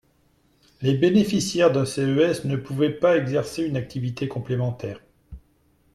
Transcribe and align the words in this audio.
Les 0.81 0.95
bénéficiaires 0.97 1.71
d’un 1.71 1.85
CES 1.85 2.45
ne 2.45 2.55
pouvaient 2.55 2.89
pas 2.91 3.15
exercer 3.17 3.61
une 3.63 3.77
activité 3.77 4.27
complémentaire. 4.27 4.99